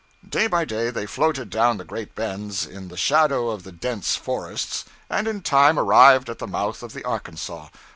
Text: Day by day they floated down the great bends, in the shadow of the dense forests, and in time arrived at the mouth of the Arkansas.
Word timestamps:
Day 0.27 0.47
by 0.47 0.65
day 0.65 0.89
they 0.89 1.05
floated 1.05 1.51
down 1.51 1.77
the 1.77 1.85
great 1.85 2.15
bends, 2.15 2.65
in 2.65 2.87
the 2.87 2.97
shadow 2.97 3.51
of 3.51 3.61
the 3.61 3.71
dense 3.71 4.15
forests, 4.15 4.83
and 5.11 5.27
in 5.27 5.41
time 5.43 5.77
arrived 5.77 6.27
at 6.27 6.39
the 6.39 6.47
mouth 6.47 6.81
of 6.81 6.93
the 6.93 7.03
Arkansas. 7.03 7.67